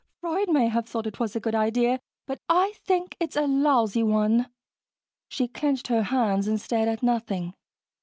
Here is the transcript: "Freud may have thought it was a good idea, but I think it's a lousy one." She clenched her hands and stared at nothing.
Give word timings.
"Freud 0.19 0.49
may 0.49 0.67
have 0.67 0.87
thought 0.89 1.05
it 1.05 1.19
was 1.19 1.35
a 1.35 1.39
good 1.39 1.53
idea, 1.53 1.99
but 2.25 2.39
I 2.49 2.73
think 2.87 3.15
it's 3.19 3.35
a 3.35 3.45
lousy 3.45 4.01
one." 4.01 4.49
She 5.29 5.47
clenched 5.47 5.89
her 5.89 6.01
hands 6.01 6.47
and 6.47 6.59
stared 6.59 6.87
at 6.89 7.03
nothing. 7.03 7.53